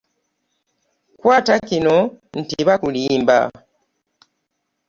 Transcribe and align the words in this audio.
Kwata 1.19 1.55
kino 1.67 1.97
nti 2.39 2.57
bakulimba. 2.67 3.37